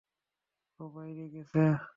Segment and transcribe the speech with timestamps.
[0.79, 1.59] ও বাইরে গেছে?